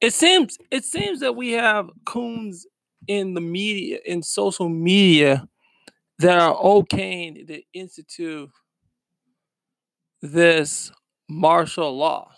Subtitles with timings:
[0.00, 2.66] It seems it seems that we have coons
[3.08, 5.48] in the media in social media
[6.18, 8.50] that are okay to institute
[10.22, 10.92] this
[11.28, 12.30] martial law.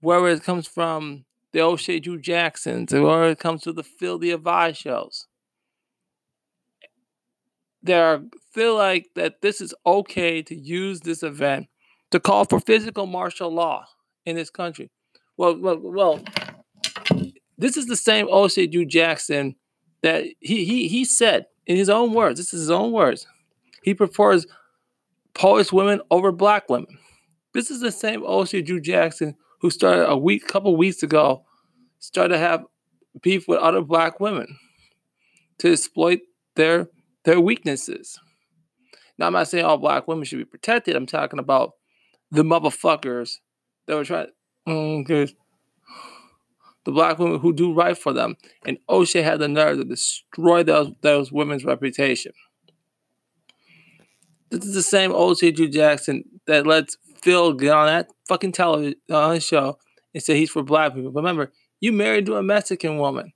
[0.00, 4.30] Whether it comes from the O'Shea Duke Jacksons or it comes to the Phil the
[4.30, 5.26] Advice shows.
[7.82, 8.18] They
[8.52, 11.68] feel like that this is okay to use this event
[12.10, 13.86] to call for physical martial law
[14.26, 14.90] in this country.
[15.38, 16.20] Well, well, well
[17.56, 19.56] this is the same O'Shea Jackson
[20.02, 22.38] that he he he said in his own words.
[22.38, 23.26] This is his own words.
[23.82, 24.46] He prefers
[25.34, 26.98] Polish women over black women.
[27.54, 31.44] This is the same O'Shea Jackson who started a week, couple weeks ago,
[31.98, 32.64] started to have
[33.22, 34.58] beef with other black women
[35.58, 36.20] to exploit
[36.56, 36.88] their
[37.24, 38.18] their weaknesses.
[39.18, 40.94] Now, I'm not saying all black women should be protected.
[40.94, 41.72] I'm talking about
[42.30, 43.38] the motherfuckers
[43.86, 44.28] that were trying.
[44.68, 45.34] Mm,
[46.84, 48.36] the black women who do right for them.
[48.66, 52.32] And O'Shea had the nerve to destroy those, those women's reputation.
[54.50, 58.94] This is the same O'Shea Duke Jackson that lets Phil get on that fucking television
[59.10, 59.78] on his show
[60.14, 61.12] and say he's for black people.
[61.12, 63.32] Remember, you married to a Mexican woman.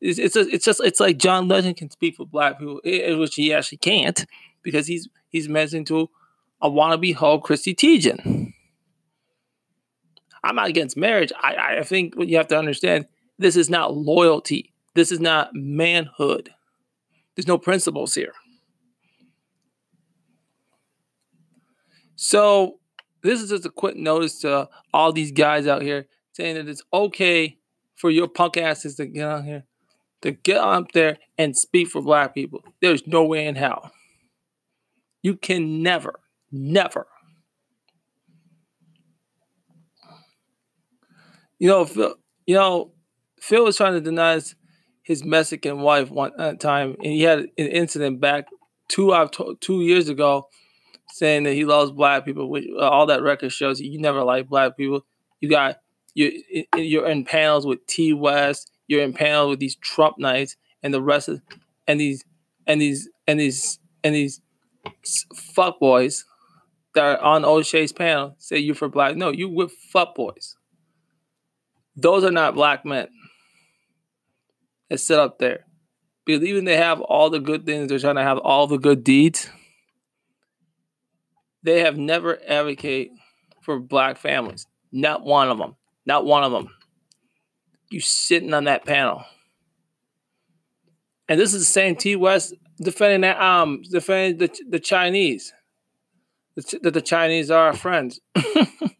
[0.00, 3.52] It's it's, it's just it's like John Legend can speak for black people, which he
[3.52, 4.24] actually can't
[4.62, 6.10] because he's he's married to
[6.60, 8.43] a wannabe hoe, Chrissy Teigen.
[10.44, 11.32] I'm not against marriage.
[11.40, 13.06] I, I think what you have to understand
[13.38, 14.72] this is not loyalty.
[14.94, 16.50] This is not manhood.
[17.34, 18.34] There's no principles here.
[22.14, 22.78] So
[23.22, 26.82] this is just a quick notice to all these guys out here saying that it's
[26.92, 27.58] okay
[27.96, 29.64] for your punk asses to get on here,
[30.20, 32.62] to get up there and speak for black people.
[32.82, 33.90] There's no way in hell.
[35.22, 36.20] You can never,
[36.52, 37.06] never
[41.64, 42.92] You know, Phil, you know,
[43.40, 44.38] Phil was trying to deny
[45.00, 48.48] his Mexican wife one uh, time, and he had an incident back
[48.88, 49.14] two
[49.62, 50.48] two years ago,
[51.14, 52.50] saying that he loves black people.
[52.50, 55.06] Which uh, all that record shows you, never like black people.
[55.40, 55.78] You got
[56.12, 56.42] you
[56.76, 58.70] you're in panels with T West.
[58.86, 61.40] You're in panels with these Trump knights and the rest of
[61.88, 62.22] and these
[62.66, 64.42] and these and these and these
[65.34, 66.26] fuck boys
[66.94, 69.16] that are on O'Shea's panel say you for black.
[69.16, 70.53] No, you with fuck boys.
[71.96, 73.08] Those are not black men
[74.90, 75.64] that sit up there.
[76.24, 79.04] Because even they have all the good things, they're trying to have all the good
[79.04, 79.48] deeds.
[81.62, 83.12] They have never advocated
[83.62, 84.66] for black families.
[84.92, 85.76] Not one of them.
[86.06, 86.68] Not one of them.
[87.90, 89.24] You sitting on that panel.
[91.28, 95.52] And this is the same T West defending that um defending the the Chinese.
[96.56, 98.20] That the Chinese are our friends.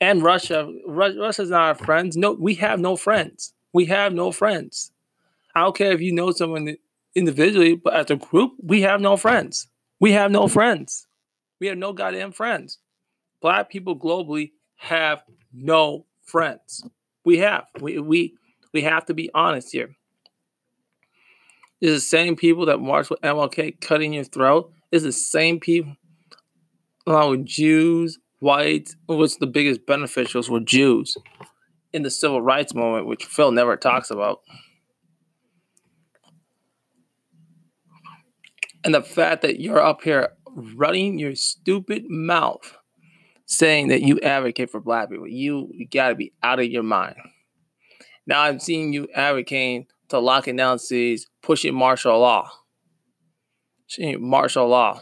[0.00, 0.70] and Russia.
[0.86, 2.16] Ru- Russia's not our friends.
[2.16, 3.52] No, we have no friends.
[3.72, 4.92] We have no friends.
[5.54, 6.76] I don't care if you know someone
[7.14, 9.68] individually, but as a group, we have no friends.
[10.00, 11.06] We have no friends.
[11.60, 12.78] We have no goddamn friends.
[13.40, 16.84] Black people globally have no friends.
[17.24, 17.64] We have.
[17.80, 18.34] We we
[18.72, 19.96] we have to be honest here.
[21.80, 24.72] It's the same people that march with MLK cutting your throat.
[24.90, 25.96] It's the same people
[27.06, 31.16] along with Jews, whites, was the biggest beneficiaries were Jews
[31.92, 34.40] in the civil rights movement, which Phil never talks about.
[38.84, 42.76] And the fact that you're up here running your stupid mouth
[43.46, 46.84] saying that you advocate for black people, you, you got to be out of your
[46.84, 47.16] mind.
[48.26, 52.48] Now I'm seeing you advocating to locking down cities, pushing martial law.
[53.98, 55.00] Martial law.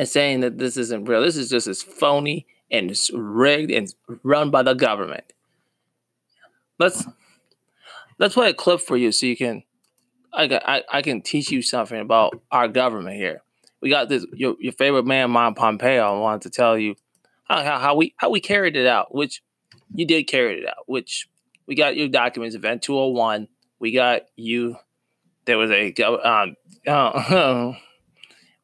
[0.00, 1.20] And saying that this isn't real.
[1.20, 5.24] This is just as phony and it's rigged and run by the government.
[6.78, 7.04] Let's
[8.18, 9.62] let's play a clip for you so you can
[10.32, 13.42] I, I, I can teach you something about our government here.
[13.82, 16.18] We got this your, your favorite man, Mike Pompeo.
[16.18, 16.94] Wanted to tell you
[17.44, 19.42] how, how, how we how we carried it out, which
[19.94, 21.28] you did carry it out, which
[21.66, 23.48] we got your documents, Event 201.
[23.78, 24.76] We got you.
[25.44, 26.56] There was a um,
[26.86, 27.74] uh,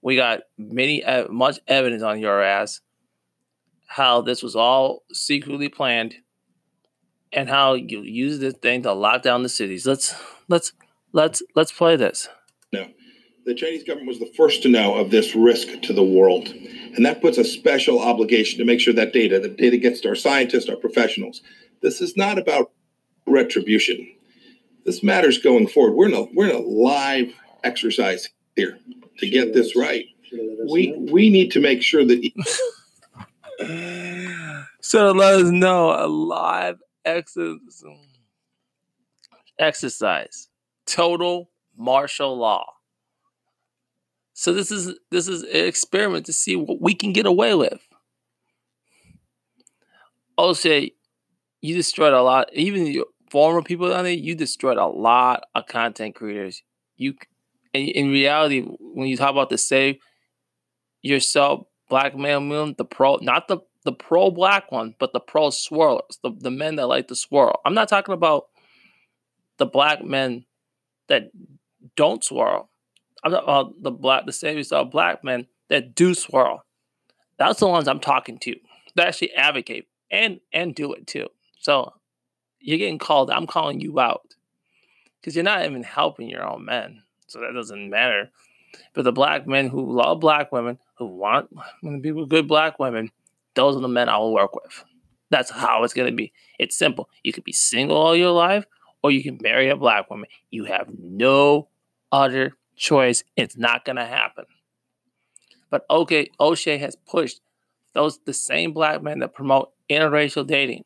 [0.06, 2.80] we got many uh, much evidence on your ass
[3.88, 6.14] how this was all secretly planned
[7.32, 9.84] and how you use this thing to lock down the cities.
[9.84, 10.14] Let's
[10.46, 10.72] let's
[11.12, 12.28] let's let's play this.
[12.72, 12.86] No.
[13.46, 16.50] The Chinese government was the first to know of this risk to the world.
[16.50, 20.08] And that puts a special obligation to make sure that data, the data gets to
[20.10, 21.42] our scientists, our professionals.
[21.82, 22.70] This is not about
[23.26, 24.06] retribution.
[24.84, 25.96] This matters going forward.
[25.96, 28.78] We're in a we're in a live exercise here
[29.18, 30.06] to get this right.
[30.70, 32.30] We we need to make sure that.
[34.80, 37.82] So let us know a live exercise,
[39.58, 40.48] exercise,
[40.86, 42.66] total martial law.
[44.32, 47.80] So this is this is an experiment to see what we can get away with.
[50.36, 50.82] Also,
[51.62, 52.48] you destroyed a lot.
[52.52, 56.62] Even your former people on there, you destroyed a lot of content creators.
[56.96, 57.14] You,
[57.76, 59.98] in, in reality, when you talk about the save
[61.02, 65.48] yourself, black male moon, the pro, not the the pro black one, but the pro
[65.48, 67.60] swirlers, the, the men that like to swirl.
[67.64, 68.46] I'm not talking about
[69.58, 70.44] the black men
[71.08, 71.30] that
[71.94, 72.68] don't swirl.
[73.22, 76.64] I'm talking about the black, the save yourself black men that do swirl.
[77.38, 78.56] That's the ones I'm talking to.
[78.96, 81.28] That actually advocate and and do it too.
[81.60, 81.92] So
[82.58, 83.30] you're getting called.
[83.30, 84.34] I'm calling you out
[85.20, 87.02] because you're not even helping your own men.
[87.26, 88.30] So that doesn't matter.
[88.94, 91.48] But the black men who love black women, who want
[91.82, 93.10] to be with good black women,
[93.54, 94.84] those are the men I will work with.
[95.30, 96.32] That's how it's going to be.
[96.58, 97.08] It's simple.
[97.22, 98.66] You could be single all your life,
[99.02, 100.28] or you can marry a black woman.
[100.50, 101.68] You have no
[102.12, 103.24] other choice.
[103.36, 104.44] It's not going to happen.
[105.70, 107.40] But okay, O'Shea has pushed
[107.92, 110.84] those the same black men that promote interracial dating.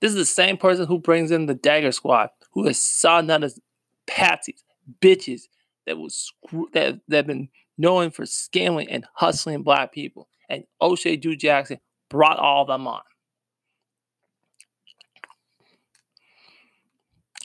[0.00, 3.44] This is the same person who brings in the Dagger Squad, who has saw none
[3.44, 3.60] as
[4.06, 4.64] patsies,
[5.00, 5.42] bitches
[5.86, 6.32] that was
[6.72, 7.48] that that have been
[7.78, 10.28] known for scamming and hustling black people.
[10.48, 13.02] And O'Shea Duke Jackson brought all of them on.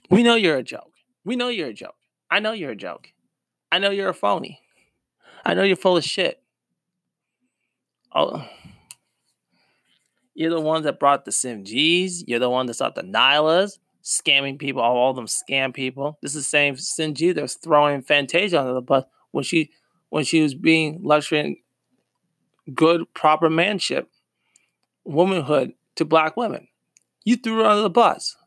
[0.09, 0.93] We know you're a joke.
[1.25, 1.95] We know you're a joke.
[2.29, 3.11] I know you're a joke.
[3.71, 4.61] I know you're a phony.
[5.45, 6.41] I know you're full of shit.
[8.13, 8.45] Oh,
[10.37, 12.23] you're the ones that brought the SimGs.
[12.27, 16.17] You're the one that brought the Nylas, scamming people, all them scam people.
[16.21, 19.71] This is the same SimG that was throwing Fantasia under the bus when she
[20.09, 21.57] when she was being lecturing
[22.73, 24.09] good, proper manship,
[25.03, 26.69] womanhood to black women.
[27.25, 28.37] You threw her under the bus.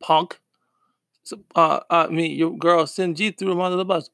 [0.00, 0.40] Punk.
[1.22, 4.10] So, uh, I mean, your girl Sinji threw him under the bus.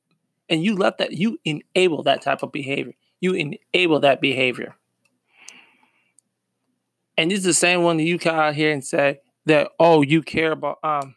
[0.50, 2.92] And you let that, you enable that type of behavior.
[3.20, 4.76] You enable that behavior.
[7.16, 10.02] And this is the same one that you come out here and say that, oh,
[10.02, 11.14] you care about um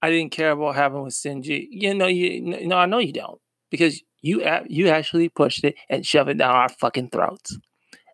[0.00, 1.66] I didn't care about having with SimG.
[1.70, 3.40] You know, you no, I know you don't.
[3.70, 7.58] Because you you actually pushed it and shoved it down our fucking throats.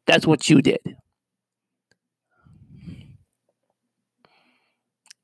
[0.06, 0.80] That's what you did.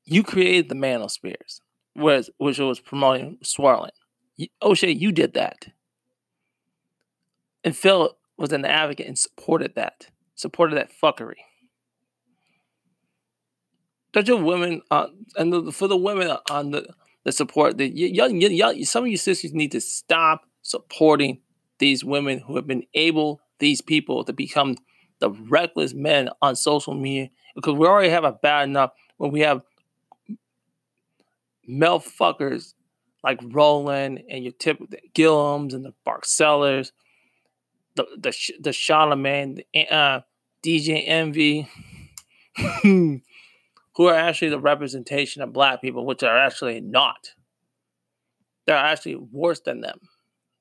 [0.05, 1.61] You created the manospheres,
[1.95, 3.91] which, which was promoting swirling.
[4.61, 5.67] O'Shea, you did that.
[7.63, 11.35] And Phil was an advocate and supported that, supported that fuckery.
[14.13, 16.87] Don't your women, uh, and the, for the women on the,
[17.23, 21.39] the support, y'all, y'all, some of you sisters need to stop supporting
[21.79, 24.75] these women who have been able, these people, to become
[25.19, 27.29] the reckless men on social media.
[27.55, 29.61] Because we already have a bad enough when we have
[31.69, 32.73] fuckers
[33.23, 36.91] like Roland and your tip the Gillums and the Barcellas,
[37.95, 40.21] the the the Charlemagne, the uh,
[40.63, 41.69] DJ Envy,
[43.95, 47.33] who are actually the representation of black people, which are actually not.
[48.65, 49.99] They're actually worse than them,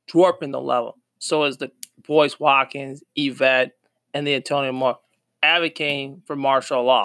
[0.09, 0.97] dwarfing the level.
[1.19, 1.71] So is the
[2.07, 3.73] Boyce Watkins, Yvette,
[4.15, 4.99] and the Antonio Moore
[5.43, 7.03] advocating for martial law.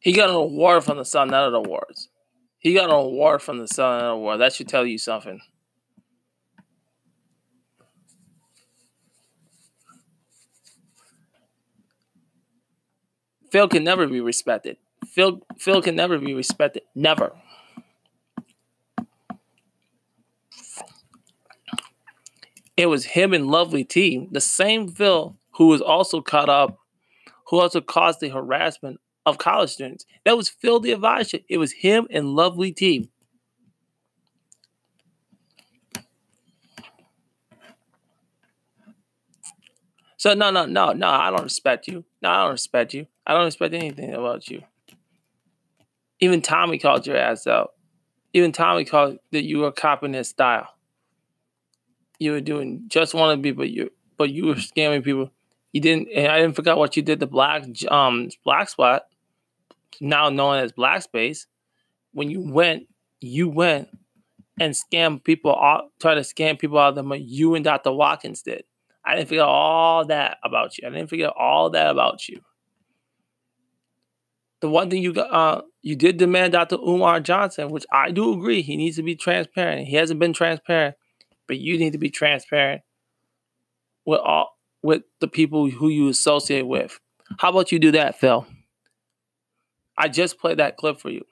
[0.00, 2.08] He got an award from the Sun Sonetta Awards.
[2.58, 4.40] He got an award from the Sonetta Award.
[4.40, 5.40] That should tell you something.
[13.50, 14.76] Phil can never be respected.
[15.06, 16.82] Phil Phil can never be respected.
[16.94, 17.32] Never.
[22.76, 26.78] It was him and Lovely T, the same Phil who was also caught up,
[27.46, 30.06] who also caused the harassment of college students.
[30.24, 31.38] That was Phil the advisor.
[31.48, 33.10] It was him and Lovely T.
[40.18, 41.08] So no, no, no, no.
[41.08, 42.04] I don't respect you.
[42.20, 43.06] No, I don't respect you.
[43.24, 44.62] I don't respect anything about you.
[46.20, 47.74] Even Tommy called your ass out.
[48.32, 50.74] Even Tommy called that you were copying his style.
[52.18, 55.30] You were doing just one of people, but you but you were scamming people.
[55.72, 57.20] You didn't, and I didn't forget what you did.
[57.20, 59.04] The black um black spot
[60.00, 61.46] now known as Blackspace,
[62.12, 62.84] when you went,
[63.20, 63.88] you went
[64.60, 67.92] and scam people, out, try to scam people out of the money you and Dr.
[67.92, 68.64] Watkins did.
[69.04, 70.86] I didn't forget all that about you.
[70.86, 72.40] I didn't forget all that about you.
[74.60, 76.76] the one thing you got, uh, you did demand Dr.
[76.76, 79.88] Umar Johnson, which I do agree, he needs to be transparent.
[79.88, 80.96] He hasn't been transparent,
[81.46, 82.82] but you need to be transparent
[84.04, 87.00] with all with the people who you associate with.
[87.38, 88.46] How about you do that, Phil?
[89.98, 91.24] I just played that clip for you.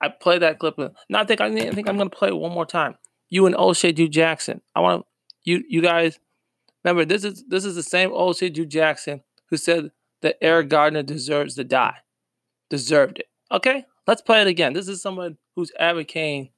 [0.00, 0.76] I played that clip.
[1.08, 2.96] Now I think I, think I'm gonna play it one more time.
[3.30, 4.60] You and O'Shea Duke Jackson.
[4.74, 5.06] I want
[5.44, 6.18] you you guys
[6.84, 9.92] remember this is this is the same O'Shea Duke Jackson who said
[10.22, 11.98] that Eric Gardner deserves to die
[12.72, 13.26] deserved it.
[13.52, 14.72] Okay, let's play it again.
[14.72, 16.48] This is someone who's advocating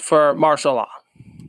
[0.00, 0.88] for martial law.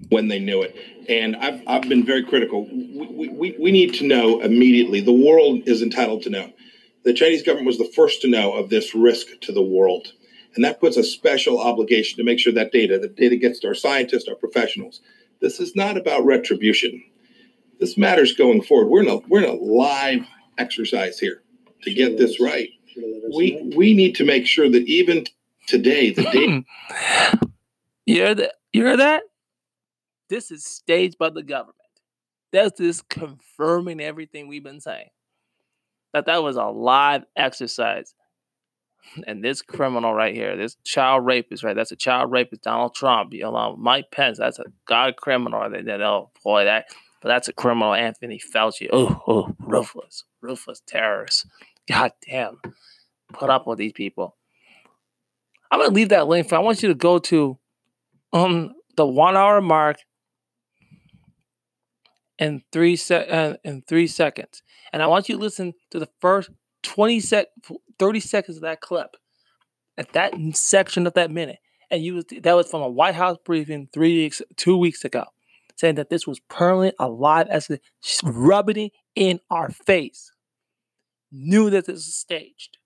[0.10, 0.76] When they knew it.
[1.10, 2.68] And I've, I've been very critical.
[2.68, 5.02] We, we, we need to know immediately.
[5.02, 6.54] The world is entitled to know.
[7.04, 10.14] The Chinese government was the first to know of this risk to the world.
[10.56, 13.68] And that puts a special obligation to make sure that data, the data gets to
[13.68, 15.02] our scientists, our professionals.
[15.42, 17.04] This is not about retribution.
[17.80, 18.90] This matters going forward.
[18.90, 20.26] We're in a, we're in a live
[20.58, 21.42] exercise here
[21.82, 22.70] to get this right.
[23.36, 25.26] We we need to make sure that even
[25.68, 26.64] today the data.
[26.92, 27.48] Hmm.
[28.06, 28.54] you hear that?
[28.72, 29.24] You hear that?
[30.30, 31.78] This is staged by the government.
[32.52, 35.10] That's just confirming everything we've been saying.
[36.14, 38.14] That that was a live exercise.
[39.28, 41.76] And this criminal right here, this child rapist, right?
[41.76, 43.34] That's a child rapist, Donald Trump.
[43.34, 45.70] You know, Mike Pence, that's a god criminal.
[45.70, 46.86] They, oh boy, that
[47.24, 48.90] but that's a criminal, Anthony Fauci.
[48.92, 51.48] Oh, oh, ruthless, ruthless terrorist.
[51.88, 52.60] God damn.
[53.32, 54.36] Put up with these people.
[55.72, 56.56] I'm gonna leave that link for.
[56.56, 57.58] I want you to go to
[58.34, 59.98] um the one hour mark
[62.44, 66.10] in three se- uh, in three seconds, and I want you to listen to the
[66.20, 66.50] first
[66.84, 67.48] 20 sec
[68.00, 69.16] 30 seconds of that clip
[69.98, 71.60] at that section of that minute,
[71.90, 75.26] and you that was from a White House briefing three weeks two weeks ago,
[75.76, 77.70] saying that this was permanent, alive as
[78.24, 80.32] rubbing it in our face
[81.34, 82.78] knew that this was staged.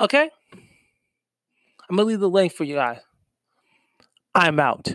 [0.00, 0.30] Okay?
[0.52, 3.00] I'm going to leave the link for you guys.
[4.34, 4.94] I'm out.